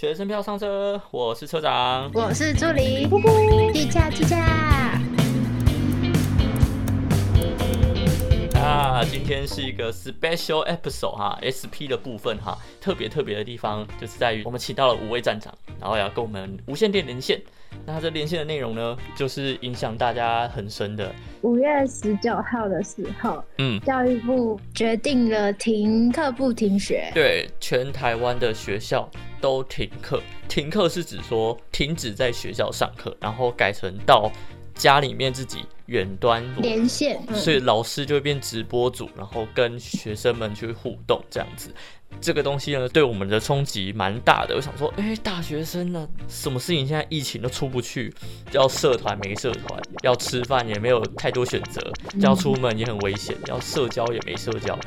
[0.00, 4.36] 学生票上车，我是车长，我是助理，呼呼计价计价。
[8.68, 17.40] 啊，今天是一个 special episode 哈，SP 的部分哈，特别特别的地方就是在于我们请到了五位站长，然后要跟我们无线电连线。
[17.86, 21.10] 那这连线的内容呢，就是影响大家很深的。
[21.40, 27.10] 五月十九号的时候，嗯，教育部决定了停课不停学。
[27.14, 29.10] 对，全台湾的学校
[29.40, 30.20] 都停课。
[30.46, 34.30] 停课是指说停止在学校上课，然后改成到
[34.78, 41.74] 家里面自己远端连线，所以老师就会变直播组，然后跟学生们去互动这样子。
[42.22, 44.56] 这个东西呢，对我们的冲击蛮大的。
[44.56, 48.12] 我想说，哎，大学生呢，什么事情现在疫情都出不去，
[48.50, 51.82] 要社团没社团，要吃饭也没有太多选择，
[52.20, 54.78] 要出门也很危险，要社交也没社交，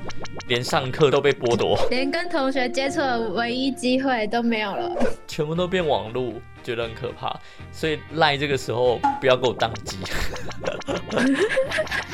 [0.47, 4.91] 连上课都被剥夺，连跟同学接触的唯一机会都没有了，
[5.27, 6.41] 全部都变网路。
[6.63, 7.33] 觉得很可怕，
[7.71, 9.97] 所以赖这个时候不要给我宕机。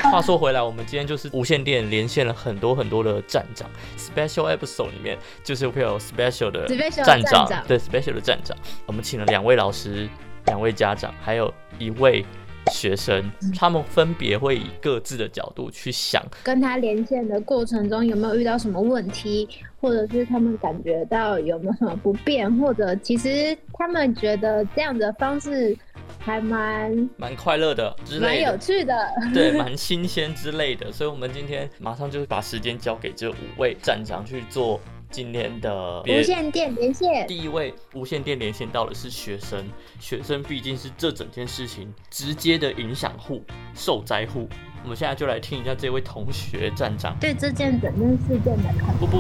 [0.11, 6.67] 话说回来，我们今天就是无线电连线了很多很多的站长，special episode 里面就是会有 special 的
[7.03, 10.09] 站长，对 special 的站长，我们请了两位老师、
[10.45, 12.25] 两位家长，还有一位。
[12.69, 13.31] 学生。
[13.58, 19.47] 他们分别会以各自的角度去想，跟他连线的过程中有没有遇到什么问题，
[19.80, 25.78] 或者是他们感觉到有没有什么不便，或者其实他们觉得这样的方式
[26.20, 28.94] 还蛮蛮快乐的，蛮有趣的，
[29.33, 30.92] 对，蛮新鲜之类的。
[30.92, 34.80] 所以，我们今天马上就是把时间交给这五位站长去做。
[35.09, 39.66] 今天的无线电连线，第一位无线电连线到的是学生，
[39.99, 43.41] 学生毕竟是这整件事情直接的影响户、
[43.73, 44.47] 受灾户。
[44.83, 48.94] 我们现在就来听一下这位同学站长对这件整件事件的看法。
[48.99, 49.17] 不不，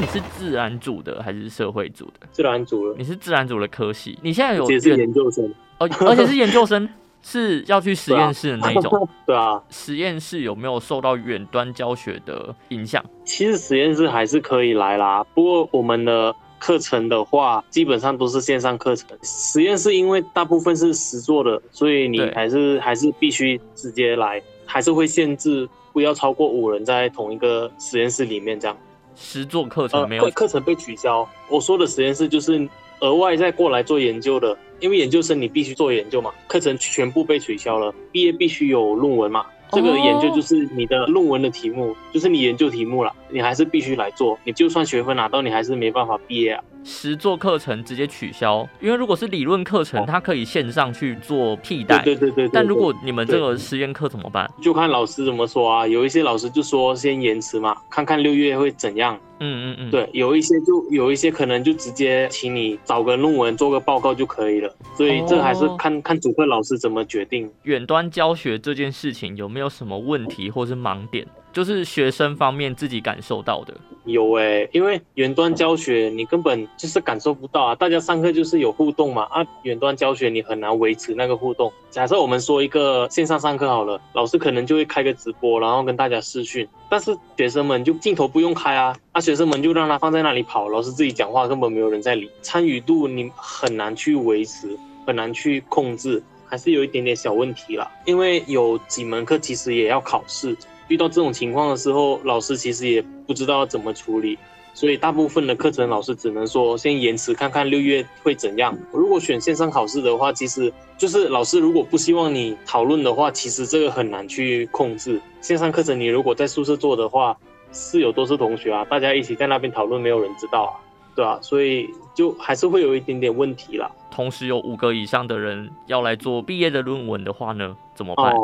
[0.00, 2.26] 你是自然组的还是社会组的？
[2.32, 2.98] 自然组的。
[2.98, 6.88] 你是自然组的科系，你现在有也是研究生哦，而且是研究生。
[7.22, 9.62] 是要去实验室的那一种， 对啊。
[9.70, 13.04] 实验室有没有受到远端教学的影响？
[13.24, 19.08] 其实实验室还是可以来啦，不过我们的课程的话，基本上都是线上课程。
[19.22, 28.76] 实验室因为大部分是实做的，所以你还是还是必须直接来，还是会限制不要超过五人在同一个实验室里面这样。
[29.14, 31.28] 实做课程没有课程被取消。
[31.48, 32.68] 我说的实验室就是
[33.00, 34.56] 额外再过来做研究的。
[34.80, 46.62] 因为研究生你必须做研究嘛，课程全部被取消了，毕业必须有论文嘛，这个研究就是你的论文的题目，就是你研究题目了，你还是必须来做，你就算学分拿到，你还是没办法毕业啊。
[46.84, 52.00] 实做课程直接取消，因为如果是理论课程，它可以线上去做替代。
[52.02, 52.48] 对对对。
[52.48, 54.48] 但如果你们这个实验课怎么办？
[54.62, 55.86] 就看老师怎么说啊。
[55.86, 59.18] 有一些老师就说先延迟嘛，看看六月会怎样。
[59.40, 59.90] 嗯嗯嗯。
[59.90, 64.74] 对，有一些就有一些可能就直接请你找个论文做个报告就可以了。
[64.96, 67.50] 所以这还是看看主课老师怎么决定。
[67.64, 71.26] 远端教学这件事情有没有什么问题或是盲点？
[71.58, 73.74] 就是学生方面自己感受到的
[74.04, 81.72] 有诶，因为远端教学你根本就是感受不到啊，大家上课就是有互动嘛啊，远端教学你很难维持那个互动。
[81.90, 97.90] 假设我们说一个线上上课好了，老师可能就会开个直播，然后跟大家视讯，但是学生们就镜头不用开啊，啊学生们就让他放在那里跑，老师自己讲话根本没有人在理，参与度你很难去维持，很难去控制，还是有一点点小问题啦。
[98.06, 100.56] 因为有几门课其实也要考试。
[100.88, 104.38] 遇到这种情况的时候，老师其实也不知道怎么处理，
[104.74, 108.76] 所以大部分的课程老师只能说先延迟看看六月会怎样。
[108.92, 115.20] 如果选线上考试的话，其实就是老师如果不希望你讨论的话，其实这个很难去控制。
[115.40, 117.36] 线上课程你如果在宿舍做的话，
[117.72, 120.72] 室友都是同学啊，大家一起在那边讨论，没有人知道啊，
[121.14, 123.90] 对啊，所以就还是会有一点点问题啦。
[124.10, 128.34] 同时有五个以上的人要来做毕业的论文的话呢，怎么办？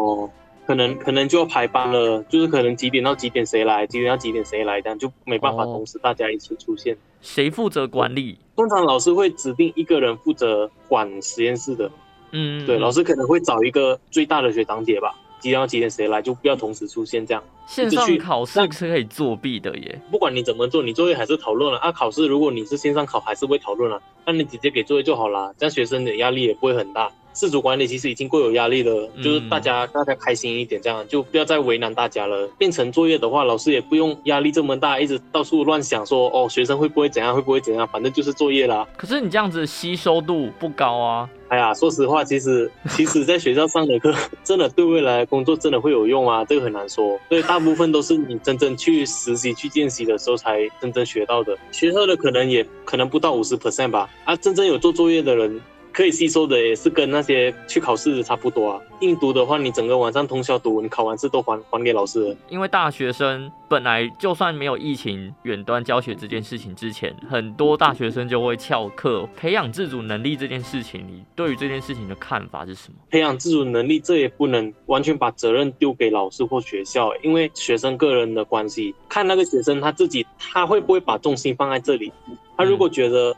[0.66, 6.96] 可能可能就要排班了，就是可能几点到几点谁来，几点到几点谁来，这样就没办法同时大家一起出现。
[7.20, 8.38] 谁负责管理？
[8.56, 11.90] 通常老师会指定一个人负责管实验室的。
[12.32, 17.42] 嗯，对，老师可能会找一个最大的学长姐吧，几点到几点谁来，就不要同时出现这样。
[17.66, 20.00] 线上考试是可以作弊的耶。
[20.10, 21.90] 不管你怎么做，你作业还是讨论了啊。
[21.92, 27.10] 考试如果你是线上考，还是会讨论了，那你直接给作业就好了，这样学生的压力也不会很大。
[27.34, 32.48] 自主管理其实已经够有压力了，就是大家大家开心一点，这样就不要再为难大家了。
[32.56, 38.86] 变成作业的话，老师也不用压力这么大，一直到处乱想说哦，学生会不会怎样，会不会怎样，反正就是作业啦。
[38.96, 41.28] 可是你这样子吸收度不高啊。
[41.48, 47.18] 哎呀，说实话，其实其实在学校上的课， 真的对未来工作真的会有用啊，这个很难说。
[47.28, 51.56] 所以大部分都是你真正去实习、去见习的时候才真正学到的。
[51.70, 54.08] 学校的可能也可能不到五十 percent 吧。
[54.24, 55.60] 啊，真正有做作业的人。
[55.94, 58.80] 可以吸收的也是跟那些去考试的差不多啊。
[59.00, 62.36] 硬读的话，你整个晚上通宵读，你考完试都还还给老师。
[62.48, 69.28] 因为大学生本来就算没有疫情远端教学这件事情之前，很多大学生就会翘课。
[69.36, 72.98] 培养自主能力这件事情，你对于这件事情的看法是什么？
[73.10, 82.12] 培养自主能力，这也不能完全把责任丢给老师或学校，因为学生个人的关系，看那个学生他自己，他会不会把重心放在这里。
[82.56, 83.32] 他如果觉得。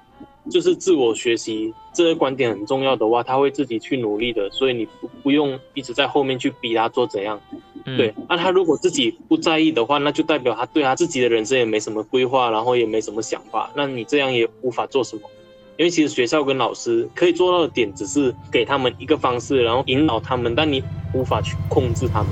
[0.51, 7.41] 就是自我学习这个观点很重要的话，他会自己去努力的，所以你不不用一直在后面去逼他做怎样。
[7.85, 13.71] 对，那他如果自己不在意的话，那就代表他对他自己的人生也没什么规划，然后也没什么想法。
[13.77, 15.23] 那你这样也无法做什么，
[15.77, 20.83] 因为其实学校跟老师可以做到的点，只是给他们一个方式，然后引导他们，但你
[21.15, 22.31] 无法去控制他们。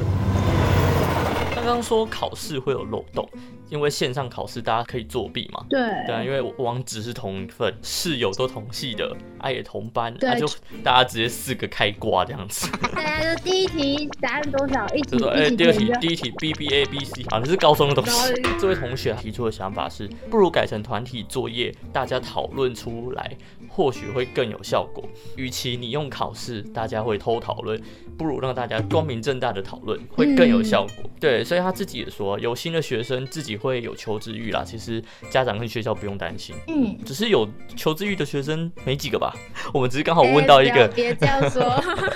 [1.55, 3.29] 刚刚说考试会有漏洞。
[3.75, 5.67] 因为线上考试大家可以作弊嘛？
[5.69, 10.47] 对对啊，因为网址是同一份，室友都同系的，啊也同班，那就
[10.85, 12.71] 大家直接四个开挂这样子。
[12.95, 18.33] 大家就第一题答案多少，一题就说哎，第二题第一题 B B A B C，好像是高中的东西。
[18.61, 23.37] 这位同学提出的想法是，不如改成团体作业，大家讨论出来，
[23.75, 25.03] 或许会更有效果。
[25.37, 27.81] 与其你用考试，大家会偷讨论，
[28.17, 31.11] 不如让大家光明正大的讨论，会更有效果。
[31.19, 33.55] 对，所以他自己也说，有心的学生自己。
[33.65, 39.35] 会有求知欲啦，其实家长跟学校不用担心，嗯，只是有求知欲的学生没几个吧。
[39.73, 41.63] 我们只是刚好问到一个，别这样说。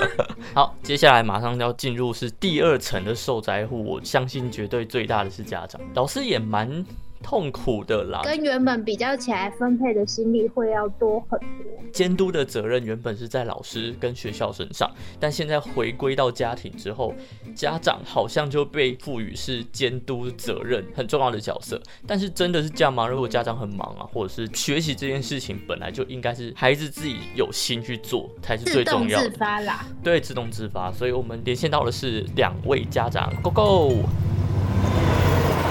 [0.52, 6.84] 好，接下来马上要进入是第二层的受灾户，我相信绝对最大的是家长，老师也蛮。
[7.22, 11.48] 痛苦的啦，跟原本比较起来，分配的心力会要多很多。
[11.92, 17.14] 监督的责任原本是在老师跟学校身上，但现在回归到家庭之后，
[17.54, 21.80] 家长好像就被赋予是监督责任很重要的角色。
[22.06, 23.06] 但是真的是这样吗？
[23.06, 29.28] 如果家长很忙啊，或者是学习这件事情本来就应该是孩子自己有心去做才是最重要的。
[29.28, 30.92] 自发啦，对，自动自发。
[30.92, 33.94] 所以我们连线到的是两位家长，Go Go。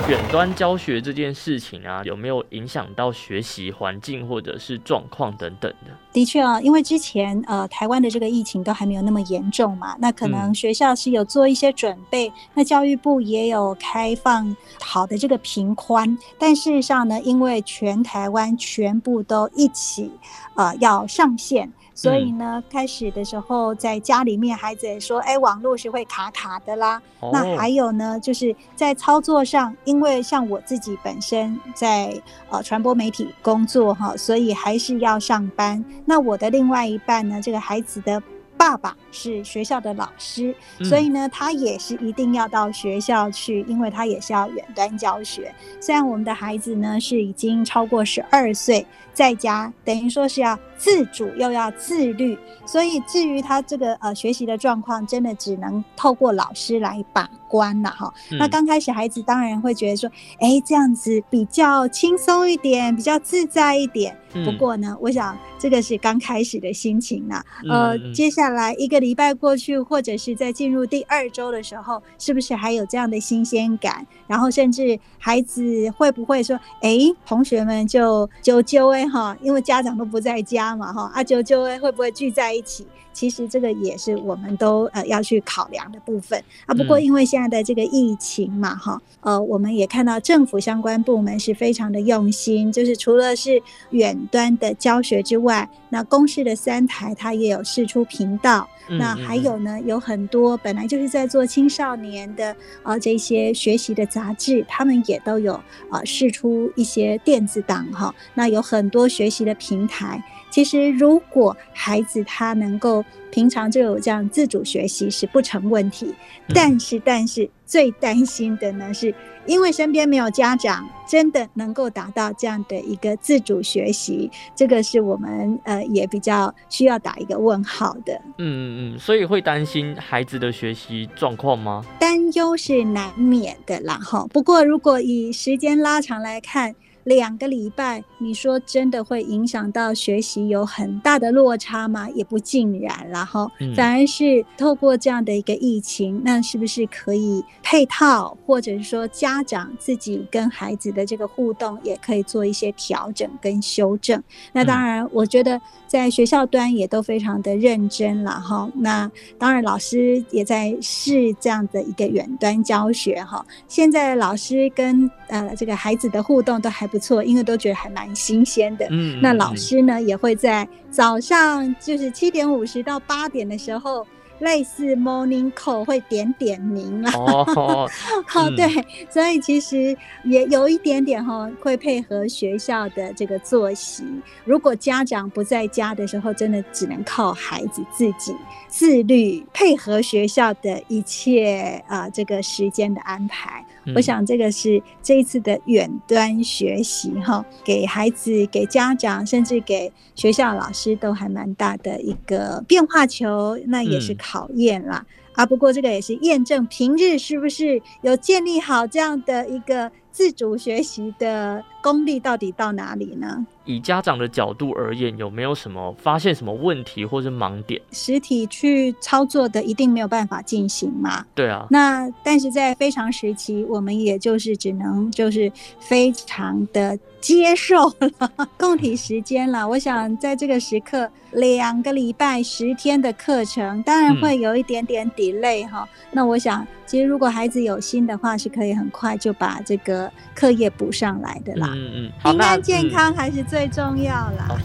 [0.07, 5.91] 远端教学这件事情啊，有没有影响到学习环境或者是状况等等的？
[6.13, 20.09] 的确啊，因为之前呃台湾的这个疫情都还没有那么严重嘛，那可能学校是有做一些准备，那教育部也有开放好的这个平宽，但事实上呢，因为全台湾全部都一起
[20.55, 21.69] 呃要上线。
[21.97, 27.01] 所以呢，开始的时候在家里面，孩子也说：“哎，网络是会卡卡的啦。”
[27.33, 32.13] 那还有呢，就是在操作上，因为像我自己本身在
[32.51, 35.83] 呃传播媒体工作哈，所以还是要上班。
[36.05, 38.21] 那我的另外一半呢，这个孩子的。
[38.59, 40.53] 爸爸是学校的老师，
[40.83, 45.53] 所以呢，他也是一定要到学校去，因为他也是要远端教学。
[45.79, 48.83] 虽然我们的孩子呢是已经超过十二岁，
[49.17, 52.37] 在家等于说是要自主又要自律，
[52.67, 58.13] 所以至于他这个呃学习的状况，真的只能透过老师来把关了哈。
[58.37, 60.07] 那刚开始孩子当然会觉得说，
[60.39, 64.15] 哎，这样子比较轻松一点，比较自在一点。
[64.45, 67.43] 不过呢，我想这个是刚开始的心情呐。
[67.67, 74.05] 呃，接下来一个礼拜过去，或者是在进入第二周的时候，是不是还有这样的新鲜感？
[74.27, 86.75] 然后甚至孩子会不会说：“哎，同学们就就就哎哈，因为家长都不在家嘛哈，啊就就会会不会聚在一起？”其实这个也是我们都呃要去考量的部分啊。
[86.75, 93.59] 不过因为现在的这个疫情嘛哈，呃，我们也看到政府相关部门是非常的用心，就是除了是
[93.89, 98.69] 远端的教学之外，那公视的三台它也有试出频道。
[98.89, 105.59] 那还有呢，有很多本来就是在做青少年的啊这些学习的杂志，他们也都有
[105.89, 108.13] 啊试出一些电子档哈。
[108.35, 110.23] 那有很多学习的平台。
[110.49, 116.13] 其实，如果孩子他能够平常就有这样自主学习是不成问题。
[116.53, 119.13] 但是，但是最担心的呢，是
[119.45, 128.13] 因为身边没有家长真的能够达到这样的一个自主学习，这个是我们呃也比较需要打一个问号的。
[128.37, 131.85] 嗯嗯嗯，所以会担心孩子的学习状况吗？
[131.99, 134.25] 担忧是难免的啦哈。
[134.33, 136.73] 不过，如果以时间拉长来看。
[137.07, 142.09] 两个礼拜，你说真的会影响到学习有很大的落差吗？
[142.09, 154.21] 也不尽然，然后反而是透过这样的一个疫情，那是不是可以配套，或者是说家长自己跟孩子的这个互动也可以做一些调整跟修正？
[154.51, 158.69] 那当然，我觉得在学校端也都非常的认真了哈。
[158.75, 163.45] 那当然，老师也在试这样的一个远端教学哈。
[163.69, 166.97] 现在老师跟呃这个孩子的互动都还不。
[166.97, 168.87] 不错，因为都觉得还蛮新鲜的。
[168.89, 174.03] 嗯，那老师呢也会在早上，就是七点五十到八点的时候。
[174.39, 177.89] 类似 morning call 会点点名啊，哦，
[178.27, 178.67] 好 对，
[179.09, 184.03] 所以其实也有一点点哈，会配合学校的这个作息。
[184.45, 188.35] 如果家长不在家的时候，真的只能靠孩子自己
[188.67, 193.65] 自律，配合学校的一切啊，这个时间的安排。
[193.95, 204.15] 我想这个是这一次的远端学习哈，给孩子、给家长，甚至给学校老师都还蛮大的一个变化球，那也是。
[204.29, 205.45] 考验啦啊！
[205.45, 213.45] 不过这个也是验证平日是不是有建立好这样的一个自主学习的功力，到底到哪里呢？
[213.65, 217.79] 以家长的角度而言，有没有什么发现什么问题或是盲点？
[217.91, 221.23] 实体去操作的一定没有办法进行嘛？
[221.35, 221.67] 对啊。
[221.69, 229.69] 那但是在非常时期，我们也就是只能就是非常的接受了 共体时间了。
[229.69, 235.87] 我想在这个时刻，两个礼拜十天的课程，当然会有一点点 delay 哈。
[236.09, 241.69] 那我想，其实如果孩子有心的话，是可以很快就把这个课业补上来的啦。
[241.75, 242.11] 嗯嗯。
[242.23, 243.57] 平安健康还是最。
[243.57, 244.55] 最重要啦。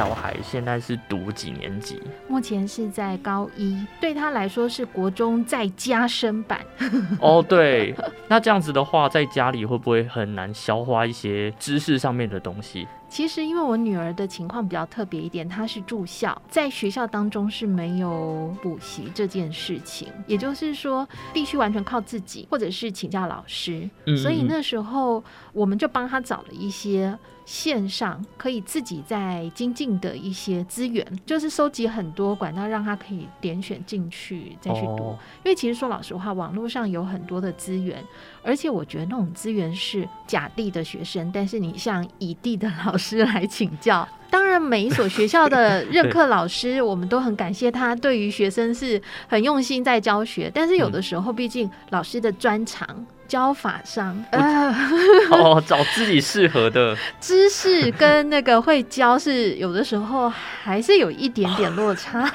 [0.00, 2.00] 小孩现在是读几年级？
[2.26, 6.58] 目前是在高一，对他来说是国中再加深版。
[7.20, 7.94] 哦，对，
[8.26, 12.88] 那这样子的话，在家里会不会很难消化一些知识上面的东西？
[13.10, 23.90] 其实，因为我女儿的情况比较特别一点，她是住校，在学校当中是没有补习这件事情，也就是说，必须完全靠自己，或者是请教老师。
[24.22, 35.16] 所以那时候，我们就帮她找了一些线上可以自己在精进的一些资源，就是收集很多管道，让他可以点选进去再去读。
[35.44, 38.04] 因为其实说老实话，网络上有很多的资源。
[38.42, 53.06] 而且我觉得那种资源是甲地的学生，但是你向乙地的老师来请教， 当然每一所学校的任课老师，我们都很感谢他对于学生是很用心在教学，但是有的时候毕竟老师的专长。
[53.30, 54.12] 教法上，
[55.30, 62.28] 哦，找自己适合的 知识跟那个会教是有的时候还是有一点点落差。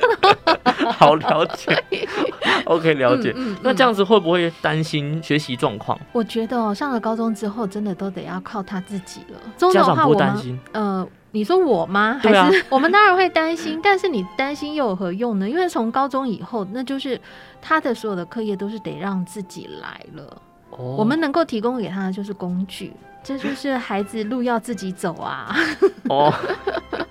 [0.93, 2.07] 好了解
[2.63, 3.35] ，OK，了解。
[3.61, 5.94] 那这样子会不会担心学习状况？
[6.11, 9.71] 我觉得哦，上了高中之后，真的都得要靠他自己了。
[9.71, 10.59] 家长不担心？
[10.71, 12.19] 呃，你说我吗？
[12.23, 15.49] 还是我们当然会担心，但是你担心又有何用呢？
[15.49, 17.19] 因为从高中以后，那就是
[17.61, 20.41] 他的所有的课业都是得让自己来了。
[20.77, 22.93] 我们能够提供给他的就是工具，
[23.25, 25.53] 这就是孩子路要自己走啊。
[26.07, 26.31] 哦，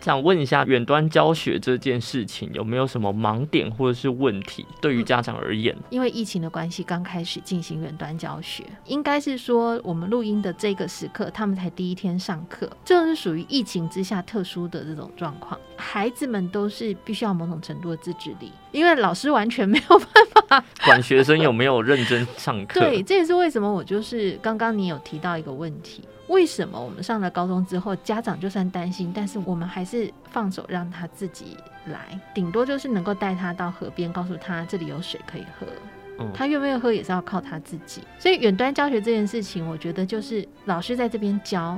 [0.01, 4.65] 想问一下，远端教学这件事情有没有什么盲点或者是问题？
[4.81, 15.59] 对于家长而言，因为疫情的关系，刚开始进行远端教学，应该是说我们录音的这个时刻，他们才第一天上课，这是属于疫情之下特殊的这种状况。
[15.77, 20.09] 孩子们都是必须要某种程度的自制力，因为老师完全没有办
[20.49, 22.81] 法管学生有没有认真上课。
[22.81, 35.67] 对，这也是为什么我就是刚刚你有提到一个问题，为什么我们上了高中之后，家长就算担心，但是我们还是放手让他自己来，顶多就是能够带他到河边，告诉他这里有水可以喝。
[36.21, 38.03] 嗯，他愿不愿意喝也是要靠他自己。
[38.21, 41.77] 所以远端教学这件事情，我觉得就是老师在这边教，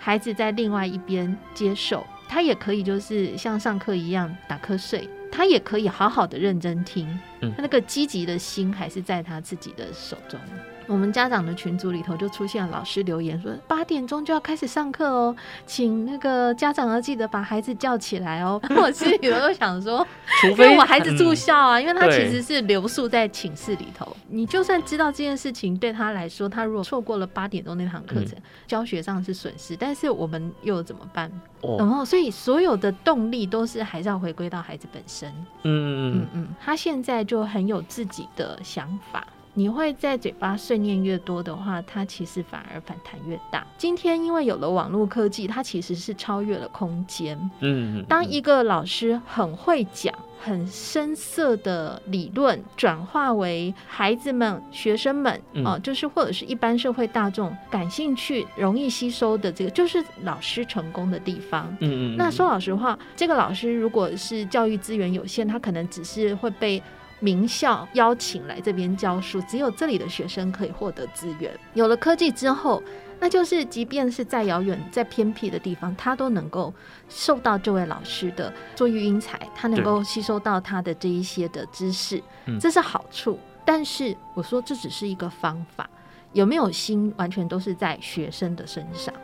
[0.00, 2.04] 孩子在另外一边接受。
[2.28, 7.06] 他也可以就是像上课一样打瞌睡，他也可以好好的认真听，
[7.40, 10.38] 他那个积极的心还是在他自己的手中。
[10.86, 18.60] 我们家长的群组里头就出现了老师留言说八点钟就要开始上课哦，请那个家长要记得把孩子叫起来哦。
[18.76, 20.06] 我心里头都想说，
[20.40, 24.16] 除非我孩子住校啊，因为他其实是留宿在寝室里头。
[24.28, 31.30] 你就算知道这件事情对他来说，他如果错过了八点钟那堂课程，教学上是损失，但是我们又怎么办？
[31.78, 35.28] 然后，所以所有的动力都是还是要回归到孩子本身。
[35.62, 39.26] 嗯嗯嗯嗯，他现在就很有自己的想法。
[39.58, 43.66] 你会在嘴巴碎念越多的话，它其实反而反弹越大。
[43.78, 47.50] 今天因为有了网络科技，它其实是超越了空间。
[47.60, 50.14] 嗯，当一个老师很会讲。
[50.38, 61.66] 很深色的理论转化为孩子们、学生们啊，就是或者是一般社会大众感兴趣、容易吸收的这个，就是老师成功的地方。
[61.80, 62.16] 嗯嗯。
[62.18, 66.80] 那说老实话，这个老师如果是教育资源有限，他可能只是会被
[67.20, 71.52] 名校邀请来这边教书，只有这里的学生可以获得资源。
[71.74, 72.82] 有了科技之后。
[73.18, 76.70] 那就是，即便是在遥远、在偏僻的地方，他都能够
[77.08, 82.22] 受到这位老师的做育英才，他能够吸收到他的这一些的知识，
[82.60, 83.38] 这是好处。
[83.64, 85.88] 但是我说，这只是一个方法，
[86.34, 89.14] 有没有心，完全都是在学生的身上。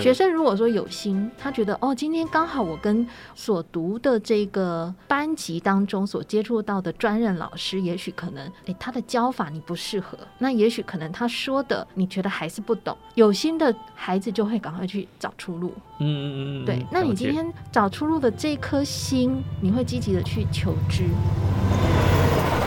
[0.00, 12.96] 学生如果说有心，他觉得哦，今天刚好我跟所读的这个班级当中所接触到的专任老师，也许可能诶他的教法你不适合，那也许可能他说的你觉得还是不懂。
[13.14, 15.72] 有心的孩子就会赶快去找出路。
[15.98, 16.64] 嗯嗯嗯。
[16.64, 21.04] 对，那你今天找出路的这颗心，你会积极的去求知。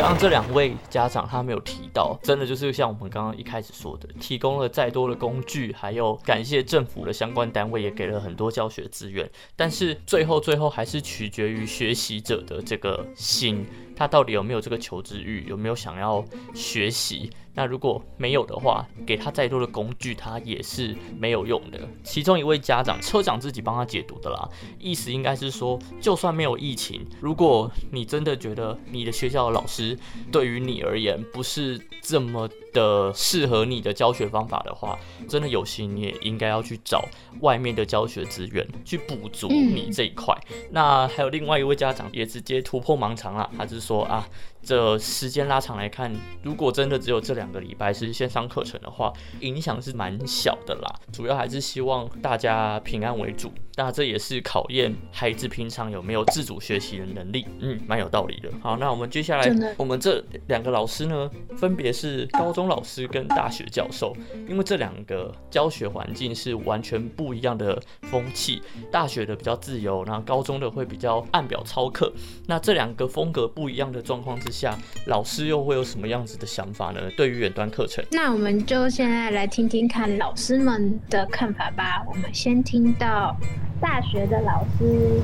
[0.05, 16.23] 刚这两位家长他没有提到，真的就是像我们刚刚一开始说的，提供了再多的工具，还有感谢政府的相关单位也给了很多教学资源，但是最后最后还是取决于学习者的这个心，他到底有没有这个求知欲，有没有想要
[16.53, 17.29] 学习。
[17.57, 21.79] 那如果没有的话，给他再多的工具，他也是没有用的。
[22.03, 29.97] 其中一位家长车长自己帮他解读的啦，意思应该是说，就算没有疫情，如果你真的觉得你的学校的老师
[30.33, 34.99] 对于你而言不是这么的适合你的教学方法的话，
[35.29, 37.05] 真的有心你也应该要去找
[37.39, 40.37] 外面的教学资源去补足你这一块。
[40.71, 44.27] 那还有另外一位家长也直接突破盲肠了，他是说啊。
[44.67, 46.11] 这时间拉长来看，
[46.41, 50.91] 如果真的只有这两个礼拜是线上课程的话，影响是蛮小的啦。
[51.13, 53.53] 主要还是希望大家平安为主。
[53.77, 57.45] 那这也是考验孩子平常有没有自主学习的能力。
[57.59, 58.49] 嗯，蛮有道理的。
[58.61, 64.15] 好，那我们接下来，我们这两个老师呢，分别是高中老师跟大学教授，
[64.47, 68.61] 因为这两个教学环境是完全不一样的风气。
[68.91, 72.11] 大学的比较自由，然后高中的会比较按表操课。
[72.47, 74.77] 那这两个风格不一样的状况之下，
[75.07, 77.01] 老师又会有什么样子的想法呢？
[77.17, 82.03] 对于远端课程，那我们就现在来听听看老师们的看法吧。
[82.07, 83.35] 我们先听到
[83.79, 85.21] 大学的老师。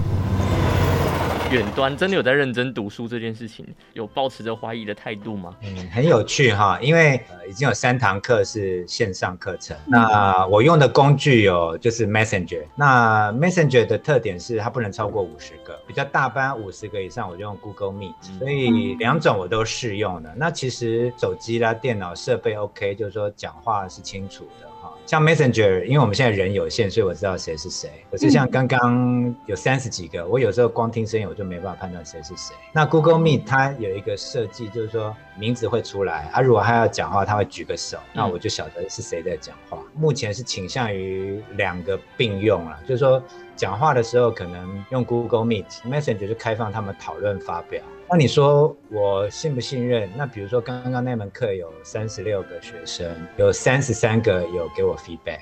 [1.51, 5.53] 远端真的有在认真读书这件事情，有保持着怀疑的态度吗？
[5.61, 9.75] 嗯，很有趣哈，因为呃已经有三堂课是线上课程。
[9.85, 20.33] 那我用的工具有就是 Messenger，那 Messenger 的特点是它不能超过五十个，比较大班五十个以上我就用 Google Meet，所以两种我都试用的。
[20.37, 24.70] 那其实手机啦、电脑设备 OK，就是说讲话是清楚的。
[25.11, 27.89] 像 Messenger，因为我们现在人有限，所以我知道谁是谁。
[28.09, 32.55] 可是像刚刚有三十几个，我有时候光听声音我就没办法判断谁是谁。
[32.71, 39.77] 那 Google Meet 它有一个设计，就是说名字会出来，啊，如果他要讲话，他会举个手，那我就晓得是谁在讲话。
[39.93, 43.21] 目前是倾向于两个并用了，就是说
[43.61, 47.79] 讲话的时候可能用 Google Meet，Messenger 就开放他们讨论发表。
[48.09, 50.09] 那你说我信不信任？
[50.17, 55.41] 那比如说刚刚那门课有三十六个学生，有三十三个有给我 feedback。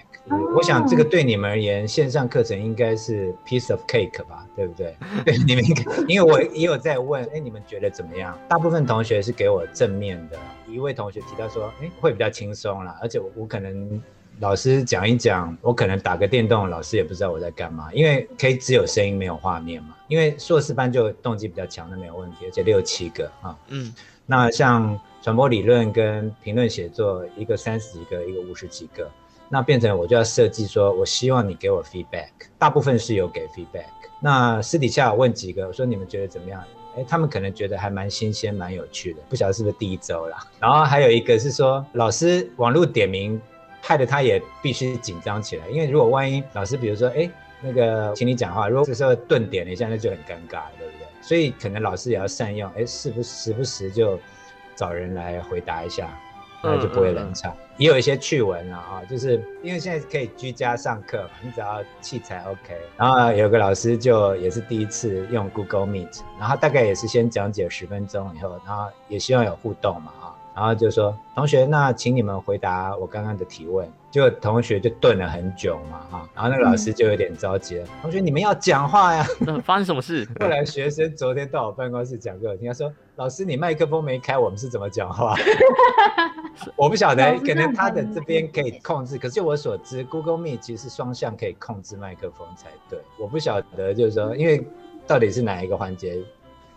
[0.53, 4.97] 我想这个对你们而言，线上课程应该是 piece of cake 吧，对不对？
[5.23, 8.37] 对，你们应该，因为我也有在问，哎，你们觉得怎么样？
[8.49, 14.03] 大部分同学是给我正面的，一位同学提到说，哎，会比较轻松啦，而且我我可能。
[14.39, 19.95] 老师讲一讲，我可能打个电动，老师也不知道我在干嘛，因为可以只有声音没有画面嘛。
[20.07, 23.53] 因为硕士班就动机比较强，那没有问题，而且六七个啊。
[23.67, 23.93] 嗯，
[24.25, 29.11] 那像传播理论跟评论写作，一个三十几个，一个五十几个，
[29.49, 33.89] 那变成我就要设计说，我希望你给我 feedback，大部分是有给 feedback。
[34.21, 36.63] 那私底下问几个，我说你们觉得怎么样？
[36.95, 40.37] 哎，他们可能觉得还蛮新鲜、蛮有趣的，不晓得是不是第一周啦。
[40.61, 43.39] 然后还有一个是说，老师网络点名。
[43.81, 47.29] 害得他也必须紧张起来，因为如果万一老师比如说，哎，
[47.61, 51.07] 那个请你讲话，如果这时候顿点了一下，那就很尴尬，对不对？
[51.21, 54.19] 所以可能老师也要善用，哎，是不时不时就
[54.75, 56.09] 找人来回答一下，
[56.63, 57.55] 那就不会冷场。
[57.77, 62.77] 也有一些趣闻了啊，就是因为现在可以居家上课嘛，你只要器材 OK。
[62.97, 70.35] 然后有个老师就也是第一次用 Google Meet，然后大概也是先讲解十分钟以后，然后也希望有互动嘛啊。
[70.59, 73.89] 然后就说同学，那请你们回答我刚刚的提问。
[74.11, 79.25] 结果同学就顿了很久嘛，哈，然后那个老师就有点着急了，同学你们要讲话呀。
[79.39, 80.27] 那发生什么事？
[80.41, 85.33] 后来学生昨天到我办公室讲给我听，他说：“老师，你麦克风没开，我们是怎么讲话？”
[86.75, 92.99] 我不晓得，可能他的这边可以控制，可是就我所知，Google Meet 其实是双向可以控制麦克风才对。
[93.17, 94.67] 我不晓得，就是说，因为
[95.07, 96.19] 到底是哪一个环节？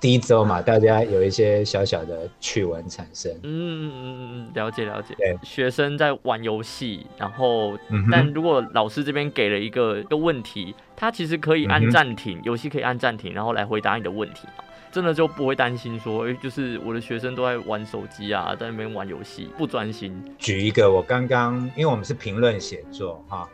[0.02, 3.30] 第一周嘛，大家有一些小小的趣闻产生。
[3.44, 5.14] 嗯嗯嗯嗯，了解了解。
[5.16, 14.64] 对，学生在玩游戏，然后，嗯但如果老师这边给了一个一个问题，他其实可以按暂停，游戏可以按暂停，然后来回答你的问题嘛。
[14.90, 20.20] 真的就不会担心说，哎、就是我的学生都在玩手机啊，在那边玩游戏，不专心。
[20.36, 23.48] 举一个，我刚刚因为我们是评论写作哈，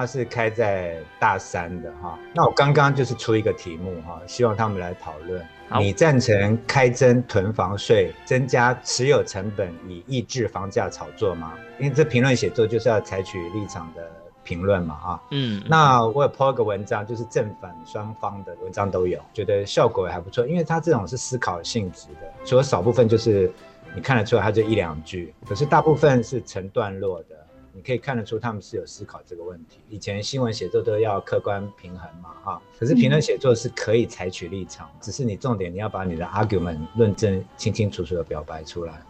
[0.00, 5.46] 它是开在大三的哈，那我刚刚就是出一个题目哈，希望他们来讨论。
[5.78, 11.52] 你赞成开征囤房税，增加持有成本以抑制房价炒作吗？
[11.78, 14.02] 因为这评论写作就是要采取立场的
[14.42, 15.22] 评论嘛啊。
[15.32, 23.52] 嗯，那我有 po 一个文章，就是正反双方的文章都有，觉得效果也还不错，因为它这种是思考性质的，除了少部分就是
[23.94, 27.39] 你看得出来它就一两句，可是大部分是成段落的，
[27.72, 29.80] 你可以看得出他们是有思考这个问题。
[29.88, 39.00] 以前新闻写作都要客观平衡嘛，哈，可是评论写作是可以采取立场，只是你重点你要把你的 argument 论证清清楚楚的表白出来，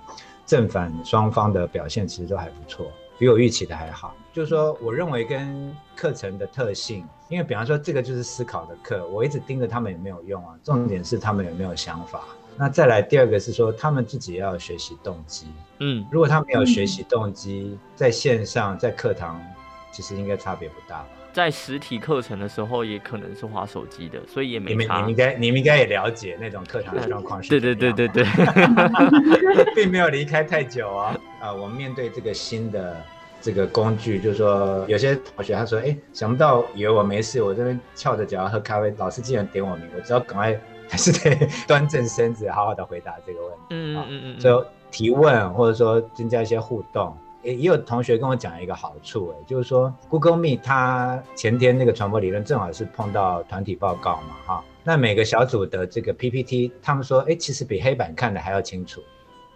[0.45, 2.91] 正反双方的表现其实都还不错。
[3.19, 10.59] 比我预期的还好，就是说，我认为跟课程的特性，因为比方说这个就是思考的课，我一直盯着他们也没有用啊。
[10.65, 12.23] 重点是他们有没有想法。
[12.61, 15.47] 那再来第二个是说，他们自己要有学习动机。
[15.79, 19.41] 嗯，如果他没有学习动机，在线上在课堂，
[19.91, 21.09] 其实应该差别不大吧？
[21.33, 25.17] 在实体课程的时候也可能是划手机的，所以也没你们你们应。
[25.17, 28.25] 该你们应该也了解那种课堂的状况是对对对对对
[29.75, 31.17] 并没有离开太久啊。
[31.41, 33.03] 啊，我们面对这个新的
[33.41, 43.65] 这个工具，就是说有些同学他说，哎，想不到以为我没事，我这边翘着脚要喝咖啡，老师竟然点我名，我只要赶快还是得端正身子，好好的回答这个问题。
[43.71, 47.17] 嗯啊嗯嗯嗯，所以提问或者说增加一些互动。
[47.43, 59.01] 也也有同学跟我讲一个好处，哎，就是说 Google Meet 它前天那个传播理论正好是碰到团体报告嘛，哈，那每个小组的这个 PPT，他们说，哎，其实比黑板看的还要清楚，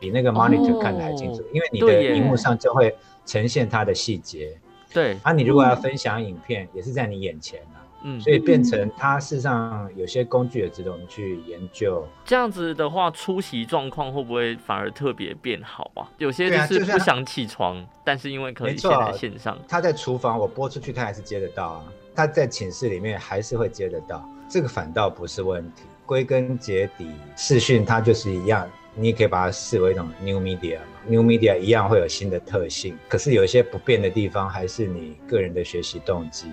[0.01, 4.59] 比那个 monitor 哦看的还清楚，因为你的荧幕上就会呈现它的细节，
[4.91, 7.74] 对，啊，你如果要分享影片，也是在你眼前啊，
[8.05, 12.07] 嗯，所以变成它事实上有些工具也值得我们去研究。
[12.25, 16.07] 这样子的话，出席状况会不会反而特别变好啊？
[16.19, 21.85] 有些是不想起床，但是因为可以没错现在线上，他在厨房，我播出去，他还是接得到啊。
[22.15, 25.83] 他在寝室里面还是会接得到，这个反倒不是问题。
[26.07, 30.85] 归根结底，视讯它就是一样，你也可以把它视为一种 new media 嘛。
[31.09, 36.47] new media 一样会有新的特性，可是有一些不变的地方，还是你个人的学习动机。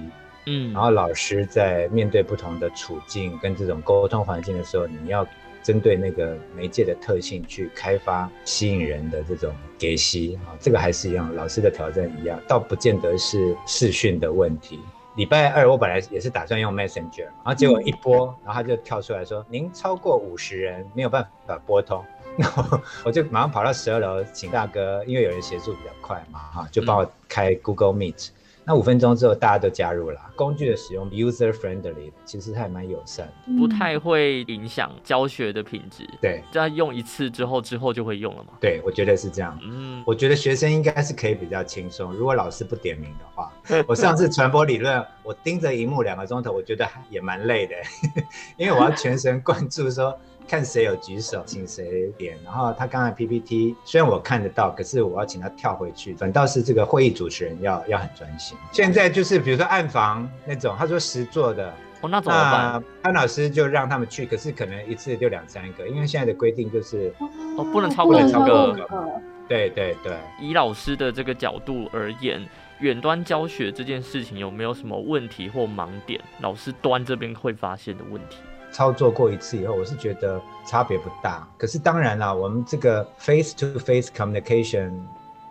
[0.46, 5.26] 嗯，然后老师在面对不同的处境跟这种沟通环境的时候，你要
[5.64, 14.80] 针对那个媒介的特性去开发吸引人的这种给息啊，这个还是一样，老师的挑战一样，倒不见得是视讯的问题。
[15.16, 22.04] 礼拜二我本来也是打算用 Messenger，然后结果一拨，然后他就跳出来说：“您超过五十人没有办法拨通。”
[22.38, 28.30] 然后我就马上跑到十二楼请大哥，因为有人协助比较快嘛，哈，就帮我开 Google Meet。
[28.64, 30.20] 那五分钟之后，大家都加入了。
[30.36, 33.58] 工具的使用 user friendly，其实还蛮友善的。
[33.58, 36.08] 不太会影响教学的品质。
[36.22, 38.54] 对这样用一次之后，之后就会用了嘛？
[38.60, 39.60] 对，我觉得是这样。
[39.64, 43.52] 嗯，我觉得学生应该是可以比较轻松，如果老师不点名的话。
[43.88, 47.76] 我上次传播理论，我盯着荧幕两个钟头，我觉得也蛮累的，
[48.58, 50.18] 因为我要全神贯注说
[50.52, 52.38] 看谁有举手，请谁点。
[52.44, 58.58] 然后他刚才 PPT 虽然我看得到，可是我要请他跳回去，反倒是这个会议主持人要要很专心。
[58.74, 62.74] 现在就是比如说暗房那种，他说实做的，哦，那怎么办？
[62.74, 67.14] 那潘老师就让他们去，可是可能一次就两三个，因为现在的规定就是，
[67.58, 68.76] 哦，不能超过五不能超过个五。
[68.76, 69.22] 个。
[69.48, 70.18] 对对对。
[70.38, 72.46] 以老师的这个角度而言，
[72.80, 76.20] 远端教学这件事情有没有什么问题或盲点？
[76.42, 78.38] 老师端这边会发现的问题？
[78.72, 81.48] 操作过一次以后，我是觉得差别不大。
[81.58, 84.92] 可是当然啦，我们这个 face to face communication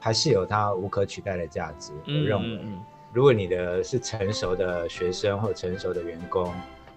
[0.00, 1.92] 还是有它无可取代的价值。
[1.92, 2.60] 我嗯认为，
[3.12, 6.52] 如果你的是成熟的学生或成熟的员工，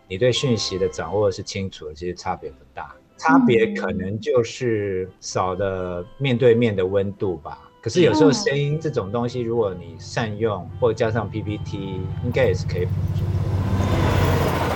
[0.07, 2.95] 你对讯息的掌握是清楚的，其实差别不大。
[3.17, 7.59] 差别可能就是少的面对面的温度吧。
[7.81, 13.72] 可是有时候嗯声音这种东西，如果你善用或加上 PPT，应该也是可以辅助的。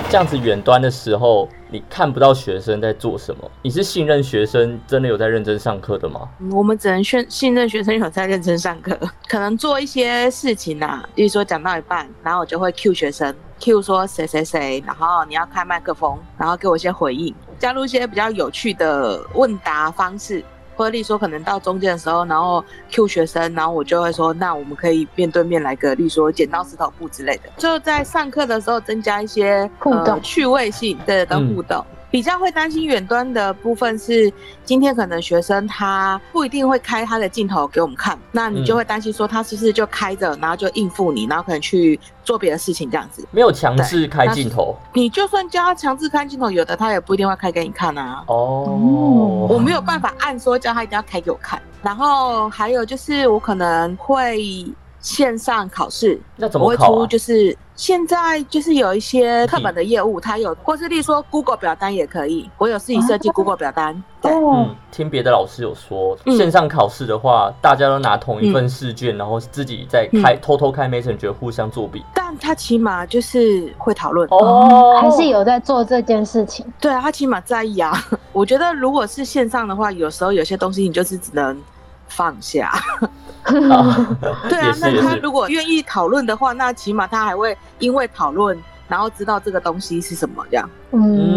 [0.10, 6.30] 这样子远端的时候，你看不到学生在做什么，你是信任学生真的有在认真上课的吗？
[6.50, 20.42] 我们只能信信任学生有在认真上课， 可能做一些事情啊，比如说讲到一半，然后我就会 Q 学生，Q 说谁谁谁，然后你要开麦克风，然后给我一些回应，加入一些比较有趣的问答方式。
[20.78, 31.84] 或者例如说，可能到中间的时候，然后 Q 学生，然后我就会说，那我们可以面对面来个，例如说剪刀石头布之类的，就在上课的时候增加一些互动呃、趣味性对的嗯互动。
[32.18, 34.34] 比较会担心远端的部分是，
[34.66, 43.24] 今天可能学生他不一定会开他的镜头给我们看，那你就会担心说他是不是就开着，然后就应付你，然后可能去做别的事情这样子。
[43.30, 48.24] 没有强制开镜头你就算叫他强制开镜头，有的他也不一定会开给你看啊。
[48.26, 49.46] 哦。
[49.48, 51.62] 我没有办法按说叫他一定要开给我看。
[51.84, 54.66] 然后还有就是我可能会
[55.08, 57.08] 线上考试，那怎我会出么考啊？
[57.08, 64.04] 就是现在就是有一些课本的业务，它有，或是例如说 Google 表单也可以，我有自己设计 Google 表单。
[64.22, 72.04] 对，哦嗯，，听别的老师有说，嗯线上考试的话，大家都拿同一份试卷，然后自己在开偷偷开 Messenger 互相作弊。
[72.14, 74.28] 但他起码就是会讨论。
[74.30, 76.66] 哦，还是有在做这件事情。
[76.82, 77.94] 对啊，他起码在意啊。
[78.34, 81.58] 我觉得如果是线上的话，有时候有些东西你就是只能
[82.10, 82.74] 放下。
[83.72, 84.18] 啊
[84.50, 84.76] 对啊。
[84.80, 88.58] 那他如果愿意讨论的话，那起码他还会因为讨论，
[88.88, 90.70] 然后知道这个东西是什么这样。
[90.92, 91.37] 嗯，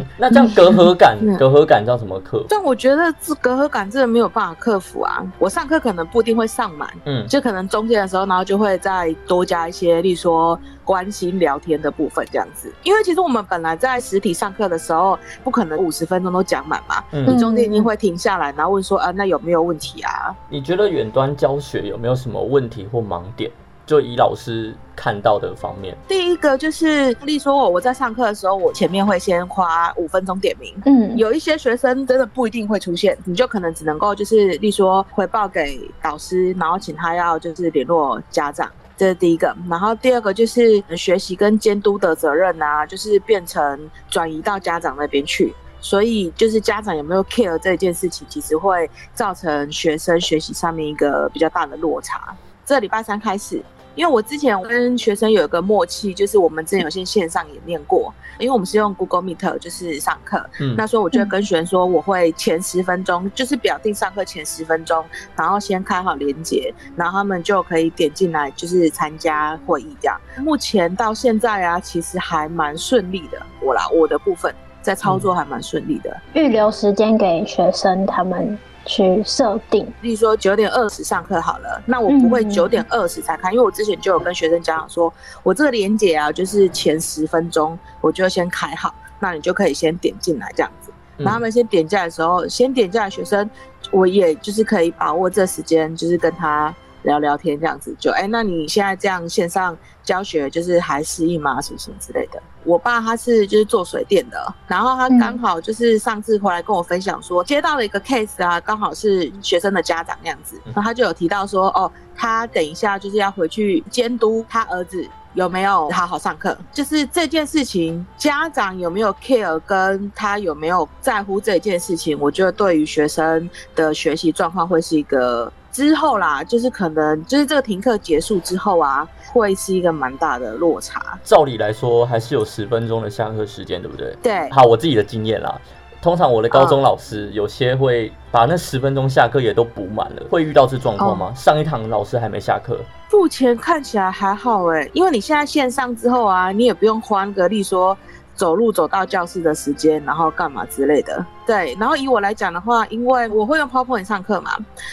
[0.00, 2.46] 嗯，那这样隔阂感嗯，隔阂感这样怎么克服？
[2.48, 5.22] 但我觉得这隔阂感真的没有办法克服啊。
[5.38, 12.72] 我上课可能不一定会上满，嗯，就可能中间的时候，然后就会再多加一些，例如说关心聊天的部分这样子。
[12.82, 20.34] 因为其实我们本来在实体上课的时候，不可能五十分钟都讲满嘛，嗯你中间一定会停下来，然后问说，啊，那有没有问题啊？
[20.48, 23.50] 你觉得远端教学有没有什么问题或盲点？
[23.90, 30.72] 就以老师看到的方面，第一个就是，例如说我我在上课的时候，我前面会先花五分钟点名。
[30.84, 39.52] 嗯，有一些学生真的不一定会出现，你就可能只能够就是，例如说回报给导师，然后请他要就是联络家长，这是第一个。
[39.68, 45.52] 然后第二个就是学习跟监督的责任啊，就是变成转移到家长那边去。
[45.80, 52.32] 所以就是家长有没有 care 这件事情，其实会造成学生学习上面一个比较大的落差。
[52.64, 53.60] 这礼拜三开始，
[53.94, 65.04] 因为我之前跟学生有一个默契，就是我们之前有些线上演练过，因为我们是用 Google Meet 就是上课，嗯，那所以我就会跟学生说，我会前十分钟，就是表定上课前十分钟，
[65.36, 70.18] 然后先开好连接，然后他们就可以点进来，就是参加会议这样。
[70.38, 76.16] 目前到现在啊，其实还蛮顺利的，我啦，我的部分在操作还蛮顺利的。
[76.32, 79.86] 预留时间给学生他们去设定。
[80.00, 85.12] 例如说九点二十上课好了，那我不会嗯九点二十才开，因为我之前就有跟学生讲说，
[85.42, 90.90] 我这个连接啊，就是前十分钟我就先开好，那你就可以先点进来这样子。
[91.18, 93.48] 嗯然后他们先点进来的时候，先点进来的学生，
[93.90, 97.94] 我也就是可以把握这时间，就是跟他聊聊天这样子。
[97.98, 99.76] 就哎，那你现在这样线上
[100.10, 101.60] 教学，就是还适应吗？
[101.60, 102.42] 什么什么之类的。
[102.64, 131.18] 我爸他是就是做水电的，然后他刚好就是上次回来跟我分享说，接到了一个 case 啊，刚好是学生的家长那样子，然后他就有提到说，哦，他等一下就是要回去监督他儿子有没有好好上课，就是这件事情，家长有没有 care，跟他有没有在乎这件事情，我觉得对于学生的学习状况会是一个之后啦，就是可能就是这个停课结束之后啊，会是一个蛮大的落差。
[131.22, 134.16] 照理来说还是有十分钟的下课时间，对不对？
[134.22, 135.60] 对，好，我自己的经验啦，
[136.02, 141.32] 通常我的高中老师有些会把那十分钟下课也都补满了，会遇到这状况吗？
[141.34, 142.78] 上一堂老师还没下课，
[143.12, 147.96] 目前看起来还好哎，因为你现在线上之后啊，你也不用花个例说
[148.40, 151.22] 走路走到教室的时间，然后干嘛之类的。
[151.46, 154.52] 对，然后以我来讲的话，因为我会用 PowerPoint 上课嘛，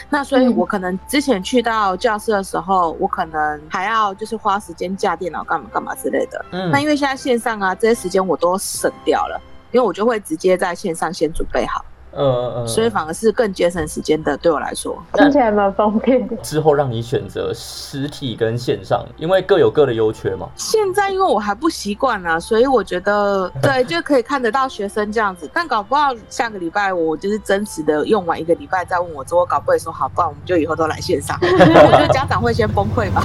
[0.09, 6.43] 那所以嗯我可能之前去到教室的时候，我可能还要就是花时间架电脑干嘛干嘛之类的。
[6.51, 9.39] 嗯那因为现在线上啊，这些时间我都省掉了，
[9.71, 11.85] 因为我就会直接在线上先准备好，
[12.17, 14.97] 呃呃，所以反而是更节省时间的，对我来说。
[15.13, 16.35] 听起来蛮方便的。
[16.37, 20.49] 之后让你选择实体跟线上，因为各有各的优缺嘛。
[20.55, 25.49] 现在因为我还不习惯啊，所以我觉得 对就可以看得到学生这样子。
[25.53, 31.37] 但搞不好下个礼拜我就是真实的用完一个礼拜再问我之后，搞不会说好，不然我们就以后都来线上。
[31.43, 33.23] 我觉得家长会先崩溃吧。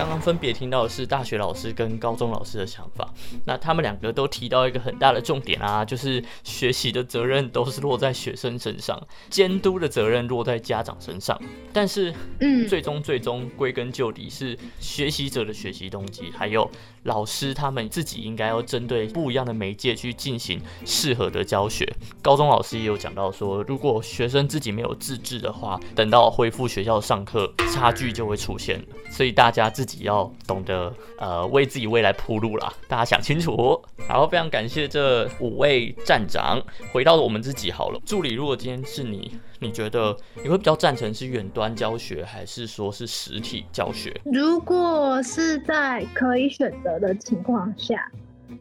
[0.00, 3.12] 刚刚分别听到的是大学老师跟高中老师的想法，
[3.44, 11.38] 那他们两个都提到一个很大的重点啊，就是学习的责任都是落在学生身上，监督的责任落在家长身上。
[11.70, 16.70] 但是，嗯最终最终归根究底是学习者的学习动机，还有
[17.04, 21.90] 老师他们自己应该要针对不一样的媒介去进行适合的教学。
[22.20, 28.82] 高中老师也有讲到说，如果学生自己没有自制的话，等到恢复学校上课，差距就会出现。
[29.10, 33.80] 所以大家自己要懂得呃为自己未来铺路啦，大家想清楚。
[34.08, 36.60] 然后非常感谢这五位站长。
[36.92, 44.20] 回到我们自己好了，助理，如果今天是你，你觉得你会比较赞成是远端教学，还是说是实体教学？
[44.24, 48.10] 如果是在可以选择的情况下。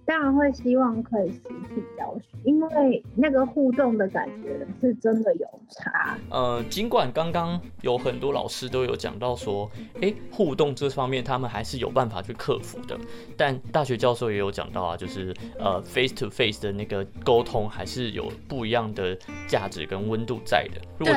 [0.06, 1.40] 当然会希望可以实
[1.74, 6.16] 体教学，因为那个互动的感觉是真的有差。
[6.30, 12.96] 呃，尽管刚刚有很多老师都有讲到说，哎，互动这方面他们还是有办法去克服的，
[13.36, 20.80] 但大学教授也有讲到啊，就是呃，face to face 的那个沟通还是有不一样的价值跟温度在的。
[21.00, 21.16] 如果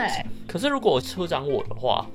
[0.48, 2.07] 可是如果车长我的话。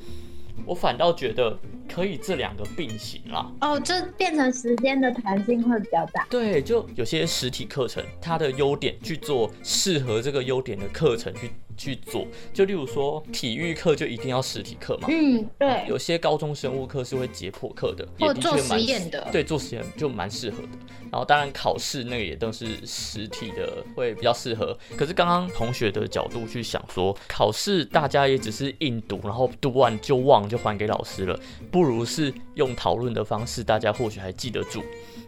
[0.65, 3.51] 我反倒觉得可以这两个并行啦。
[3.61, 6.25] 哦，这变成时间的弹性会比较大。
[6.29, 11.51] 对，就有些实体课程，它的优点去做适合这个优点的课程去。
[11.77, 15.07] 去做，就例如说体育课就一定要实体课嘛？
[15.09, 15.85] 嗯，对。
[15.87, 19.27] 有些高中生物课是会解剖课的，也的确蛮的。
[19.31, 20.69] 对，做实验就蛮适合的。
[21.09, 24.77] 然后当然考试那个也都是实体的，会比较适合。
[24.97, 31.39] 可是刚刚同学的角度去想说，考试大家也只是硬读，然后读完就忘，就还给老师了。
[31.71, 34.83] 不如是用讨论的方式，大家或许还记得住。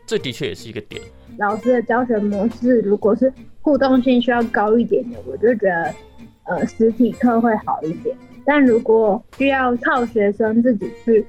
[0.06, 1.02] 这的确也是一个点。
[1.38, 3.32] 老师的教学模式如果是
[3.62, 5.94] 互动性需要高一点的，我就觉得。
[6.50, 11.26] 呃，实体课会好一点，但如果需要靠学生自己去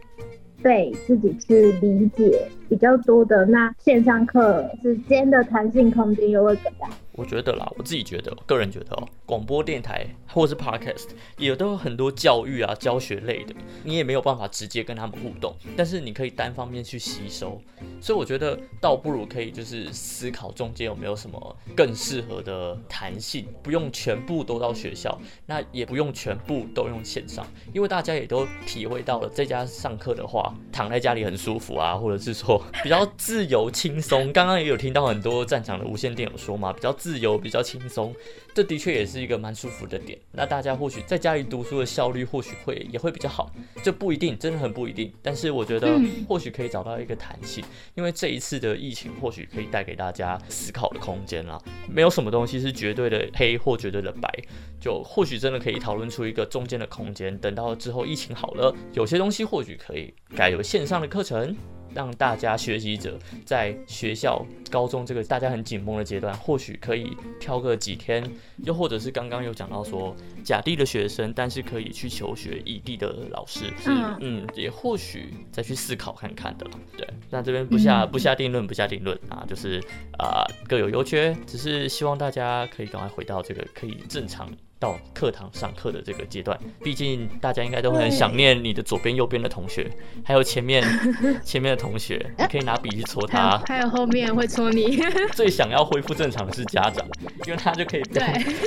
[0.62, 6.88] 背、自己去理解比较多的，那线上课时间的弹性空间又会更大。
[7.20, 13.54] 我觉得啦，我自己觉得，个人觉得哦，广播电台或是 podcast 也都有很多教育啊、教学类的，
[13.84, 17.60] 你也没有办法直接跟他们互动，但是你可以单方面去吸收。
[18.00, 34.32] 所以我觉得倒不如可以就是思考中间有没有什么更适合的弹性，不用全部都到学校，那也不用全部都用线上，因为大家也都体会到了在家上课的话，躺在家里很舒服啊，或者是说比较自由轻松。
[34.32, 37.09] 刚刚也有听到很多战场的无线电有说嘛，比较自。
[37.10, 38.14] 自由比较轻松，
[38.54, 40.16] 这的确也是一个蛮舒服的点。
[40.30, 43.50] 那大家或许在家里读书的效率或许会也会比较好，
[43.82, 45.12] 这不一定，真的很不一定。
[45.20, 47.64] 但是我觉得或许可以找到一个弹性，
[47.96, 51.60] 因为这一次的疫情或许可以带给大家思考的空间啦。
[51.92, 54.32] 没有什么东西是绝对的黑或绝对的白，
[54.80, 57.36] 就或许真的可以讨论出一个中间的空间。
[57.38, 61.56] 等到之后疫情好了，有些东西或许可以改为线上的课程。
[61.94, 68.22] 让大家学习者在学校、高中这个大家很紧绷的阶段，或许可以挑个几天，
[68.64, 76.66] 又或者是刚刚有讲到说甲地的学生，但是可以去求学乙地的老师，嗯嗯，也或许再去思考看看的。
[76.96, 79.80] 对，那这边不下不下定论，不下定论啊，就是
[80.18, 84.48] 啊各有优缺，只是希望大家可以赶快回到这个可以正常。
[84.80, 89.90] 到课堂上课的这个阶段，毕竟大家应该都很想念你的左边、右边的同学，
[90.24, 90.82] 还有前面
[91.44, 94.98] 前面的同学，你可以拿笔去戳他，还有后面会戳你。
[95.36, 97.06] 最想要恢复正常的是家长，
[97.46, 98.22] 因为他就可以对，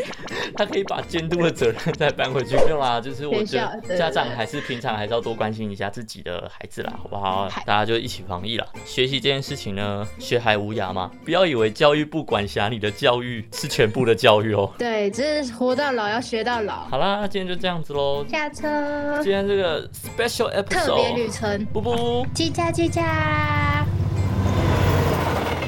[0.55, 2.55] 他可以把监督的责任再搬回去。
[2.57, 7.49] 没有啦，就是我觉得家长还是平常还是要多关心一下自己的孩子啦，好不好？
[7.65, 8.67] 大家就一起防疫了。
[8.85, 14.71] 学习这件事情呢，学海无涯嘛，不要以为教育部管辖你的教育是全部的教育哦。
[14.77, 16.02] 对，只是活到老。
[16.07, 16.85] 要学到老。
[16.85, 18.25] 好啦，今天就这样子喽。
[18.29, 19.21] 下车。
[19.23, 21.65] 今天这个 special episode 特别旅程。
[21.73, 23.83] 不不，叽喳叽喳。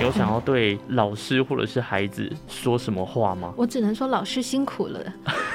[0.06, 3.52] 有想要对老师或者是孩子说什么话吗？
[3.58, 5.00] 我只能说老师辛苦了，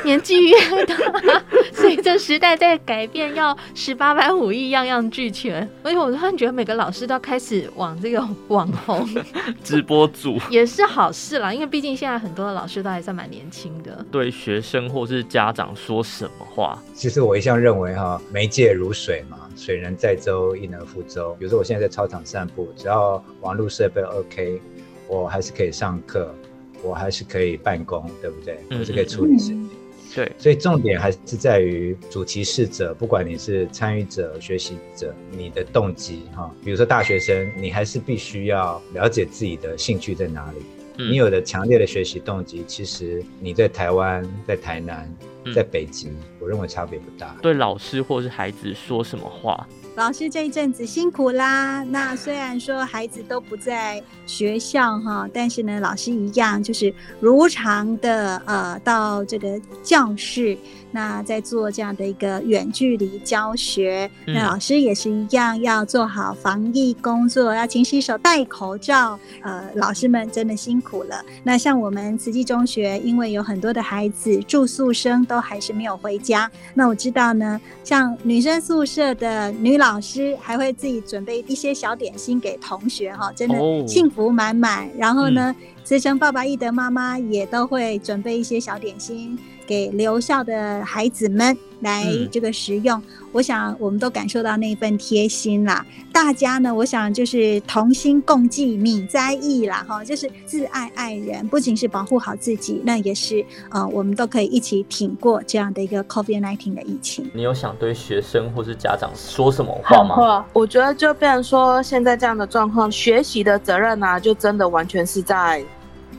[0.05, 0.97] 年纪越大，
[1.73, 5.69] 随着时代在改变，要十八般武艺样样俱全。
[5.85, 9.09] 而且我突然觉得每个老师都要开始往这个网红
[9.63, 14.05] 直播组也是好事啦，因为毕竟现在很多的老师都还算蛮年轻的。
[14.11, 16.77] 对学生或是家长说什么话？
[16.93, 19.37] 其实我一向认为哈，媒介如水嘛。
[19.57, 21.35] 水能载舟，亦能覆舟。
[21.39, 24.61] 比如说，我现在在操场散步，只要网络设备 OK，
[25.09, 26.35] 我还是可以上课，
[26.83, 28.59] 我还是可以办公，对不对？
[28.71, 29.69] 我是可以处理事情。
[30.13, 36.53] 对，所以重点还是在于主题事者，不管你是参与者、学习者，你的动机哈。
[36.65, 40.59] 比如说大学生，你还是必须要了解自己的兴趣在哪里。
[40.97, 45.11] 你有的强烈的学习动机，其实你在台湾、在台南、
[45.55, 47.35] 在北京，我认为差别不大。
[47.41, 51.83] 对老师或是孩子说什么话，老师这一阵子辛苦啦。
[51.85, 60.57] 那虽然说孩子都不在学校哈，但是呢，老师一样就是如常的呃到这个教室。
[60.93, 69.17] 那在做这样的一个远距离教学，那老师也是一样要做好防疫工作，要勤洗手、戴口罩。
[69.43, 71.25] 呃，老师们真的辛苦了。
[71.45, 84.89] 那像我们慈济中学，因为有很多的孩子住宿生都还是没有回家，那我知道呢，像女生宿舍的女老师还会自己准备一些小点心给同学哈，真的幸福满满。
[84.97, 89.39] 然后呢，慈诚爸爸、义德妈妈也都会准备一些小点心。
[89.67, 95.87] 给留校的孩子们来这个食用，我想我们都感受到那份贴心啦。
[96.13, 107.31] 大家呢，我想就是同心共济，米灾疫啦，哈，就是自爱爱人，不仅是保护好自己，那也是呃，我们都可以一起挺过这样的一个 COVID-19 的疫情。
[107.33, 110.45] 你有想对学生或是家长说什么话吗？
[110.53, 115.65] 我觉得就变成说，现在这样的状况，学习的责任呢，就真的完全是在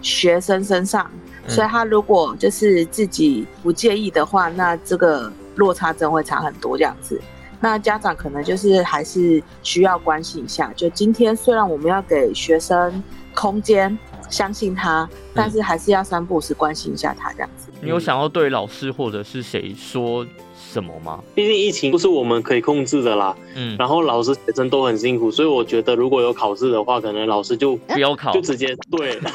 [0.01, 1.09] 学生身上。
[1.47, 7.19] 所以他如果就是自己不介意的话，那这个落差真会差很多这样子。
[7.59, 10.71] 那家长可能就是还是需要关心一下。
[10.75, 13.97] 就今天虽然我们要给学生空间，
[14.29, 17.69] 相信他，但是还是要三步是关心一下他这样子。
[17.81, 20.25] 你有想要对老师或者是谁说
[20.72, 21.22] 什么吗？
[21.36, 23.36] 毕竟疫情不是我们可以控制的啦。
[23.55, 23.76] 嗯。
[23.78, 29.19] 然后老师学生都很辛苦，所以我觉得如果有考试的话，可能老师就不要考，就直接对。